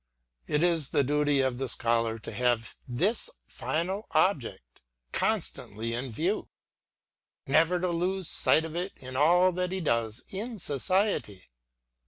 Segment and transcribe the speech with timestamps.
[0.47, 4.81] It is the duty of the Scholar to have this final object
[5.11, 6.49] constantly in view,—
[7.45, 11.51] never to lose sight of it in all that he does in society.